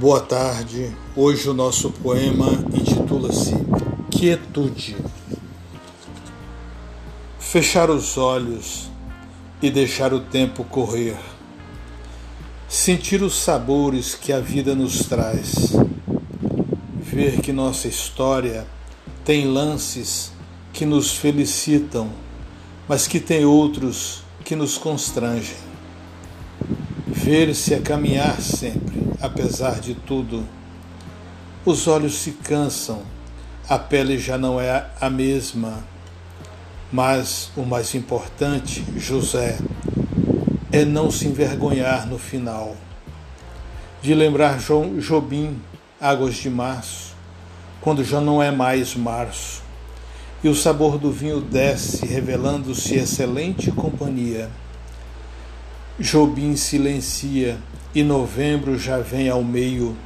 Boa 0.00 0.20
tarde. 0.20 0.96
Hoje 1.16 1.48
o 1.48 1.52
nosso 1.52 1.90
poema 1.90 2.52
intitula-se 2.72 3.52
Quietude. 4.08 4.96
Fechar 7.40 7.90
os 7.90 8.16
olhos 8.16 8.88
e 9.60 9.68
deixar 9.68 10.14
o 10.14 10.20
tempo 10.20 10.62
correr. 10.62 11.16
Sentir 12.68 13.24
os 13.24 13.40
sabores 13.40 14.14
que 14.14 14.32
a 14.32 14.38
vida 14.38 14.72
nos 14.72 15.00
traz. 15.00 15.72
Ver 17.00 17.40
que 17.40 17.52
nossa 17.52 17.88
história 17.88 18.68
tem 19.24 19.48
lances 19.48 20.30
que 20.72 20.86
nos 20.86 21.10
felicitam, 21.10 22.08
mas 22.86 23.08
que 23.08 23.18
tem 23.18 23.44
outros 23.44 24.22
que 24.44 24.54
nos 24.54 24.78
constrangem. 24.78 25.56
Ver-se 27.08 27.74
a 27.74 27.80
caminhar 27.80 28.40
sempre 28.40 29.07
apesar 29.20 29.80
de 29.80 29.94
tudo. 29.94 30.46
Os 31.64 31.86
olhos 31.86 32.14
se 32.14 32.32
cansam, 32.32 33.02
a 33.68 33.78
pele 33.78 34.18
já 34.18 34.38
não 34.38 34.60
é 34.60 34.86
a 35.00 35.10
mesma. 35.10 35.84
Mas 36.90 37.50
o 37.54 37.62
mais 37.62 37.94
importante, 37.94 38.82
José, 38.96 39.58
é 40.72 40.84
não 40.84 41.10
se 41.10 41.26
envergonhar 41.26 42.06
no 42.06 42.18
final. 42.18 42.76
De 44.00 44.14
lembrar 44.14 44.58
Jobim, 44.58 45.60
águas 46.00 46.36
de 46.36 46.48
março, 46.48 47.14
quando 47.80 48.02
já 48.02 48.20
não 48.20 48.42
é 48.42 48.50
mais 48.50 48.94
março, 48.94 49.62
e 50.42 50.48
o 50.48 50.54
sabor 50.54 50.96
do 50.96 51.10
vinho 51.10 51.40
desce, 51.40 52.06
revelando-se 52.06 52.94
excelente 52.94 53.70
companhia. 53.72 54.48
Jobim 55.98 56.54
silencia 56.54 57.58
e 57.94 58.02
novembro 58.02 58.78
já 58.78 58.98
vem 58.98 59.28
ao 59.28 59.42
meio, 59.42 59.96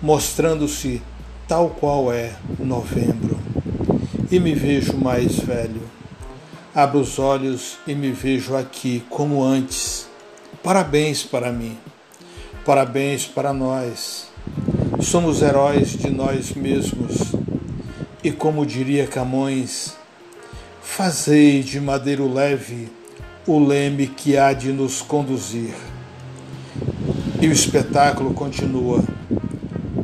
mostrando-se 0.00 1.02
tal 1.48 1.70
qual 1.70 2.12
é 2.12 2.32
novembro. 2.58 3.38
E 4.30 4.38
me 4.38 4.54
vejo 4.54 4.96
mais 4.96 5.38
velho. 5.38 5.82
Abro 6.74 7.00
os 7.00 7.18
olhos 7.18 7.76
e 7.86 7.94
me 7.94 8.10
vejo 8.10 8.56
aqui 8.56 9.04
como 9.10 9.44
antes. 9.44 10.08
Parabéns 10.62 11.22
para 11.22 11.52
mim. 11.52 11.76
Parabéns 12.64 13.26
para 13.26 13.52
nós. 13.52 14.28
Somos 15.00 15.42
heróis 15.42 15.90
de 15.90 16.10
nós 16.10 16.52
mesmos. 16.52 17.34
E 18.22 18.32
como 18.32 18.64
diria 18.64 19.06
Camões, 19.06 19.94
fazei 20.82 21.62
de 21.62 21.78
madeiro 21.78 22.32
leve 22.32 22.90
o 23.46 23.58
leme 23.58 24.06
que 24.06 24.38
há 24.38 24.52
de 24.52 24.72
nos 24.72 25.02
conduzir. 25.02 25.74
E 27.44 27.46
o 27.46 27.52
espetáculo 27.52 28.32
continua. 28.32 29.04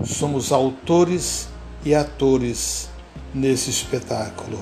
Somos 0.04 0.52
autores 0.52 1.48
e 1.82 1.94
atores 1.94 2.90
nesse 3.34 3.70
espetáculo. 3.70 4.58